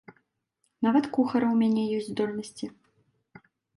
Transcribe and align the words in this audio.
Нават 0.87 1.05
кухара 1.17 1.47
ў 1.51 1.55
мяне 1.65 1.83
ёсць 1.99 2.09
здольнасці. 2.15 2.65